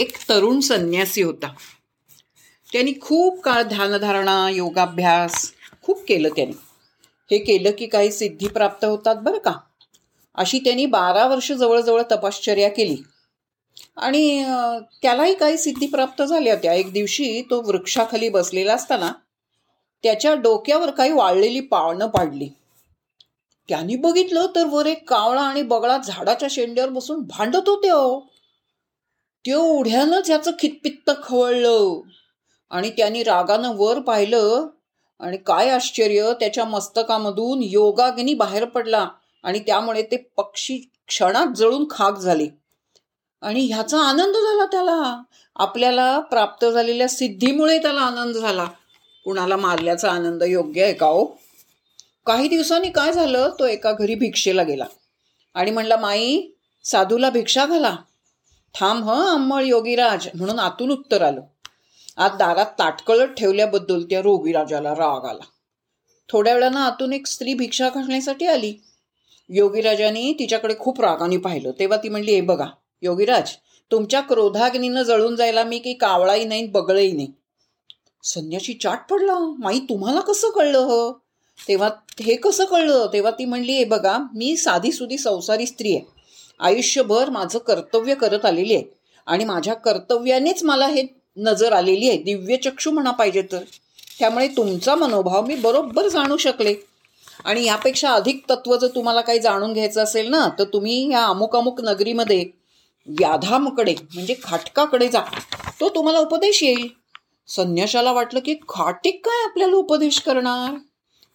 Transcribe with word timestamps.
एक 0.00 0.16
तरुण 0.28 0.60
संन्यासी 0.60 1.22
होता. 1.22 1.54
त्यांनी 2.72 2.92
खूप 3.00 3.40
काळ 3.40 3.62
ध्यानधारणा 3.62 4.50
योगाभ्यास 4.50 5.52
खूप 5.82 6.04
केलं 6.08 6.28
त्यांनी. 6.28 6.54
हे 7.30 7.38
केलं 7.38 7.70
की 7.78 7.86
काही 7.86 8.12
सिद्धी 8.12 8.48
प्राप्त 8.48 8.84
होतात 8.84 9.16
बरं 9.16 9.38
का? 9.38 9.52
अशी 10.34 10.58
त्यांनी 10.58 10.86
बारा 10.86 11.26
वर्ष 11.26 11.52
जवळजवळ 11.52 12.02
तपश्चर्या 12.12 12.68
केली. 12.68 12.96
आणि 13.96 14.44
त्यालाही 15.02 15.34
काही 15.34 15.58
सिद्धी 15.58 15.86
प्राप्त 15.86 16.22
झाल्या. 16.22 16.56
त्या 16.56 16.74
एक 16.74 16.92
दिवशी 16.92 17.42
तो 17.50 17.62
वृक्षाखाली 17.62 18.28
बसलेला 18.28 18.74
असताना 18.74 19.12
त्याच्या 20.02 20.34
डोक्यावर 20.34 20.90
काही 20.90 21.12
वाळलेली 21.12 21.60
पाळणं 21.60 22.06
पाडली. 22.06 22.48
त्यांनी 23.68 23.96
बघितलं 23.96 24.46
तर 24.54 24.66
वर 24.66 24.86
एक 24.86 25.08
कावळा 25.08 25.42
आणि 25.42 25.62
बगळा 25.62 25.98
झाडाच्या 25.98 26.48
शेंड्यावर 26.50 26.90
बसून 26.90 27.20
भांडत 27.20 27.68
होते 27.68 27.90
हो 27.90 28.30
तेवढ्यानं 29.46 30.20
त्याचं 30.26 30.50
खितपित्त 30.58 31.10
खवळलं. 31.24 32.00
आणि 32.70 32.90
त्यांनी 32.90 33.22
रागानं 33.22 33.72
वर 33.76 33.98
पाहिलं 33.98 34.66
आणि 35.20 35.36
काय 35.36 35.68
आश्चर्य 35.68 36.32
त्याच्या 36.40 36.64
मस्तकामधून 36.64 37.58
योगाग्नी 37.62 38.34
बाहेर 38.34 38.64
पडला 38.64 39.08
आणि 39.42 39.58
त्यामुळे 39.58 40.02
ते 40.02 40.16
पक्षी 40.36 40.78
क्षणात 41.06 41.46
जळून 41.56 41.84
खाक 41.90 42.18
झाले. 42.18 42.46
आणि 43.40 43.60
ह्याचा 43.60 43.98
आनंद 43.98 44.34
झाला 44.34 44.66
त्याला. 44.66 45.22
आपल्याला 45.56 46.20
प्राप्त 46.20 46.66
झालेल्या 46.66 47.08
सिद्धीमुळे 47.08 47.78
त्याला 47.78 48.00
आनंद 48.00 48.34
झाला. 48.34 48.64
कुणाला 49.24 49.56
मारल्याचा 49.56 50.10
आनंद 50.10 50.42
योग्य 50.42 50.84
आहे 50.84 50.94
का 50.94 51.06
हो? 51.06 51.24
काही 52.26 52.48
दिवसांनी 52.48 52.90
काय 52.90 53.12
झालं? 53.12 53.50
तो 53.58 53.66
एका 53.66 53.92
घरी 53.92 54.14
भिक्षेला 54.14 54.62
गेला. 54.62 54.86
आणि 55.54 55.70
म्हणला 55.70 55.96
माई 55.96 56.42
साधूला 56.84 57.30
भिक्षा 57.30 57.66
घाला. 57.66 57.96
थांब 58.74 59.04
ह 59.04 59.12
अंमळ 59.12 59.64
योगीराज. 59.64 60.28
म्हणून 60.34 60.58
आतून 60.58 60.90
उत्तर 60.90 61.22
आलं. 61.22 61.40
आज 62.16 62.30
दारात 62.30 62.66
ताटकळत 62.66 63.28
ठेवल्याबद्दल 63.28 64.02
त्या 64.02 64.22
रोगीराजाला 64.22 64.90
राग 64.90 65.24
आला. 65.24 65.44
थोड्या 66.28 66.54
वेळानं 66.54 66.80
आतून 66.80 67.12
एक 67.12 67.26
स्त्री 67.26 67.54
भिक्षा 67.54 67.88
घालण्यासाठी 67.88 68.46
आली. 68.46 68.74
योगीराजाने 69.48 70.32
तिच्याकडे 70.38 70.74
खूप 70.78 71.00
रागाने 71.00 71.36
पाहिलं. 71.36 71.70
तेव्हा 71.78 71.98
ती 71.98 72.08
म्हणली 72.08 72.34
हे 72.34 72.40
बघा 72.40 72.66
योगीराज 73.02 73.50
तुमच्या 73.90 74.20
क्रोधाग्नीनं 74.20 75.02
जळून 75.02 75.36
जायला 75.36 75.64
मी 75.64 75.78
काही 75.78 75.94
कावळाही 75.94 76.44
नाही 76.44 76.66
बगळही 76.66 77.12
नाही. 77.12 77.28
संन्याशी 78.22 78.72
चाट 78.72 78.98
पडला? 79.10 79.38
माई 79.58 79.78
तुम्हाला 79.78 80.20
कसं 80.20 80.50
कळलं 80.50 80.78
हो? 80.78 81.12
तेव्हा 81.68 81.88
हे 82.20 82.36
कसं 82.36 82.64
कळलं? 82.64 83.06
तेव्हा 83.12 83.30
ती 83.30 83.44
म्हणली 83.44 83.72
हे 83.72 83.84
बघा 83.84 84.18
मी 84.34 84.56
साधी 84.56 84.92
सुधी 84.92 85.18
संसारी 85.18 85.66
स्त्री 85.66 85.96
आहे. 85.96 86.19
आयुष्यभर 86.60 87.30
माझं 87.30 87.58
कर्तव्य 87.58 88.14
करत 88.14 88.44
आलेली 88.44 88.74
आहे. 88.74 88.84
आणि 89.26 89.44
माझ्या 89.44 89.74
कर्तव्यानेच 89.74 90.62
मला 90.64 90.86
हे 90.86 91.02
नजर 91.36 91.72
आलेली 91.72 92.08
आहे. 92.08 92.18
दिव्य 92.18 92.56
चक्षू 92.56 92.90
म्हणा 92.90 93.10
पाहिजे 93.10 93.42
तर. 93.52 93.58
त्यामुळे 94.18 94.48
तुमचा 94.48 94.94
मनोभाव 94.94 95.46
मी 95.46 95.54
बरोबर 95.54 96.08
जाणू 96.08 96.36
शकले. 96.36 96.74
आणि 97.44 97.64
यापेक्षा 97.64 98.10
अधिक 98.10 98.42
तत्व 98.50 98.76
जर 98.76 98.86
तुम्हाला 98.86 99.20
काही 99.20 99.38
जाणून 99.38 99.72
घ्यायचं 99.72 100.02
असेल 100.02 100.30
ना 100.30 100.48
तर 100.58 100.64
तुम्ही 100.64 101.12
या 101.12 101.24
अमुक 101.24 101.56
अमुक 101.56 101.80
नगरीमध्ये 101.80 102.44
व्याधामकडे 103.06 103.94
म्हणजे 104.14 104.34
खाटकाकडे 104.42 105.08
जा. 105.08 105.20
तो 105.80 105.88
तुम्हाला 105.88 106.18
उपदेश 106.18 106.62
येईल. 106.62 106.88
संन्याशाला 107.48 108.12
वाटलं 108.12 108.40
की 108.40 108.54
खाटिक 108.68 109.26
काय 109.26 109.44
आपल्याला 109.44 109.76
उपदेश 109.76 110.20
करणार? 110.20 110.74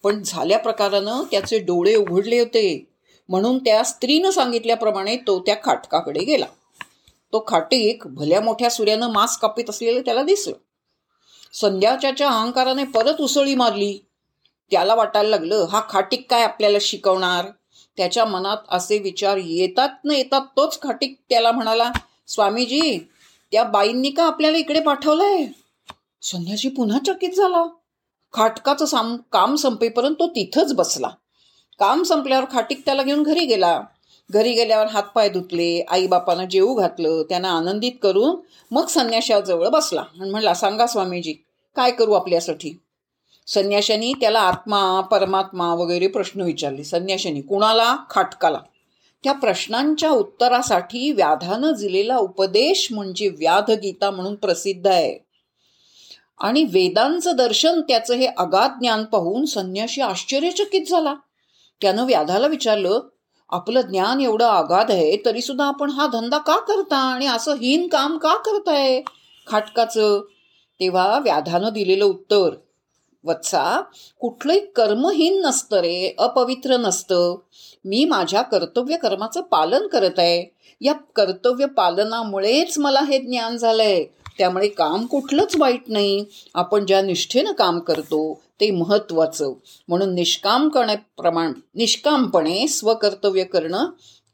पण 0.04 0.24
झाल्या 0.24 0.60
प्रकारानं 0.60 1.24
त्याचे 1.32 1.60
डोळे 1.60 1.96
उघडले 1.96 2.40
होते. 2.40 2.95
म्हणून 3.30 3.58
त्या 3.58 3.84
स्त्रीनं 3.84 4.30
सांगितल्याप्रमाणे 4.30 5.16
तो 5.16 5.40
त्या 5.40 5.56
खाटकाकडे 5.64 6.24
गेला. 6.24 6.46
तो 7.34 7.46
खाटीक 7.48 8.08
भल्या 8.08 8.42
मोठ्या 8.42 8.70
सूर्यानं 8.70 9.12
मांस 9.12 9.38
कापीत 9.38 9.70
असलेलं 9.70 10.02
त्याला 10.02 10.24
दिसलं. 10.24 10.54
संध्याच्या 11.54 12.30
अहंकाराने 12.30 12.84
परत 12.84 13.22
उसळी 13.22 13.56
मारली. 13.56 14.00
त्याला 14.72 14.96
वाटायला 14.96 15.30
लागलं 15.30 15.66
हा 15.72 15.82
खाटीक 15.90 16.30
काय 16.30 16.44
आपल्याला 16.44 16.78
शिकवणार? 16.82 17.46
त्याच्या 17.98 18.26
मनात 18.26 18.58
असे 18.70 18.98
विचार 18.98 19.38
येतात 19.38 19.90
न 20.06 20.12
येतात 20.12 20.42
तोच 20.42 20.82
खाटीक 20.82 21.20
त्याला 21.30 21.52
म्हणाला 21.52 21.92
स्वामीजी 22.28 23.10
त्या 23.52 23.64
बाईंनी 23.64 24.10
का 24.10 24.26
आपल्याला 24.26 24.58
इकडे 24.58 24.80
पाठवलंय? 24.80 25.46
संध्याशी 26.22 26.70
पुन्हा 26.70 27.00
चकित 27.08 27.30
झाला. 27.30 27.66
खाटकाचं 28.34 28.86
साम 28.86 29.18
काम 29.32 29.56
संपेपर्यंत 29.56 30.16
तो 30.16 30.28
तिथंच 30.28 30.74
बसला. 30.74 31.10
काम 31.80 32.04
संपल्यावर 32.04 32.46
खाटीक 32.52 32.82
त्याला 32.86 33.04
घेऊन 33.04 33.24
घरी 33.24 33.46
गेला. 33.46 33.82
घरी 34.32 34.54
गेल्यावर 34.54 34.88
हातपाय 34.88 35.30
धुतले 35.30 35.86
आईबापानं 35.88 36.46
जेवू 36.46 36.74
घातलं 36.74 37.24
त्यांना 37.24 37.52
आनंदित 37.52 37.92
करून 38.04 38.36
मग 38.72 38.86
संन्याशाजवळ 38.86 39.68
बसला 39.68 40.04
आणि 40.22 40.30
म्हणला 40.30 40.54
सांगा 40.54 40.88
स्वामीजी 40.88 41.34
काय 41.76 41.92
करू 41.92 42.14
आपल्यासाठी? 42.14 42.80
संन्याशानी 43.48 44.14
त्याला 44.22 44.40
आत्मा 44.40 45.02
परमात्मा 45.02 45.74
वगैरे 45.74 46.08
प्रश्न 46.08 46.42
विचारले. 46.42 46.84
संन्याशानी 46.84 47.42
कुणाला? 47.42 47.98
खाटकाला. 48.10 48.60
त्या 49.24 49.34
प्रश्नांच्या 49.34 50.10
उत्तरासाठी 50.10 51.12
व्याधानं 51.12 51.72
दिलेला 51.72 52.18
उपदेश 52.18 52.88
म्हणजे 52.92 53.28
व्याधगीता 53.28 54.12
म्हणून 54.12 54.36
प्रसिद्ध 54.36 54.88
आहे. 54.88 55.26
आणि 56.40 56.64
वेदांचं 56.64 57.36
दर्शन 57.36 57.82
त्याचं 57.82 58.14
हे 58.14 58.28
अगाध 58.38 58.72
ज्ञान 58.72 59.04
पाहून 59.04 59.46
संन्याशी 59.46 60.02
आश्चर्यचकित 60.02 60.82
झाला. 60.90 61.14
त्यानं 61.82 62.06
व्याधाला 62.06 62.48
विचारलं 62.48 63.00
आपलं 63.50 63.82
ज्ञान 63.82 64.22
एवढं 64.22 64.46
आगाध 64.46 64.92
आहे 64.92 65.18
तरी 65.26 65.42
सुद्धा 65.42 65.66
आपण 65.66 65.90
हा 65.90 66.08
धंदा 66.08 66.38
का 66.38 66.60
करता 66.60 66.98
आणि 66.98 67.28
असं 67.28 67.54
हीन 67.54 67.88
काम 67.88 68.18
का 68.18 68.36
करताय? 68.36 69.02
खाटकाचं. 69.48 70.22
तेव्हा 70.80 71.20
व्याधानं 71.20 71.70
दिलेलं 71.70 72.06
उत्तर 72.06 72.50
वत्सा 73.24 73.82
कुठलंही 74.20 74.60
कर्महीन 74.60 75.42
नसतं 75.46 75.78
रे 75.78 76.16
अपवित्र 76.20 76.78
नसतं. 76.78 77.38
मी 77.86 78.06
माझ्या 78.06 78.42
कर्तव्य 78.42 78.98
कर्माचं 78.98 79.42
पालन 79.42 79.88
करत 79.88 80.20
आहे. 80.20 80.56
या 80.82 80.94
कर्तव्य 80.94 81.66
पालनामुळेच 81.66 82.80
मला 82.80 83.00
हे 83.00 83.20
ज्ञान 83.20 83.58
झालंय. 83.58 84.06
त्यामुळे 84.38 84.68
काम 84.68 85.06
कुठलंच 85.06 85.56
वाईट 85.58 85.84
नाही. 85.88 86.26
आपण 86.54 86.86
ज्या 86.86 87.02
निष्ठेनं 87.02 87.52
काम 87.52 87.80
करतो 87.80 88.42
ते 88.62 88.72
महत्वाचं 88.72 89.54
म्हणून 89.88 90.16
निष्काम 90.16 90.70
करण्याप्रमाण 90.70 91.54
निष्कामपणे 91.76 92.68
स्वकर्तव्य 92.68 93.44
करणं 93.44 93.90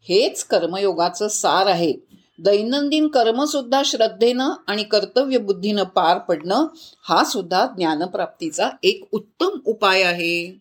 हेच 0.09 0.43
कर्मयोगाचं 0.43 1.27
सार 1.27 1.65
आहे. 1.65 1.93
दैनंदिन 2.39 3.07
कर्मसुद्धा 3.07 3.81
श्रद्धेनं 3.85 4.49
आणि 4.67 4.83
कर्तव्यबुद्धीनं 4.83 5.83
पार 5.83 6.17
पडणं 6.17 6.67
हा 7.03 7.23
सुद्धा 7.23 7.65
ज्ञानप्राप्तीचा 7.65 8.69
एक 8.83 9.03
उत्तम 9.11 9.49
उपाय 9.65 10.01
आहे. 10.01 10.60